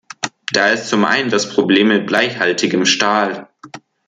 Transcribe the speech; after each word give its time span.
Da 0.51 0.69
ist 0.69 0.87
zum 0.89 1.05
einen 1.05 1.29
das 1.29 1.47
Problem 1.53 1.89
mit 1.89 2.07
bleihaltigem 2.07 2.87
Stahl. 2.87 3.49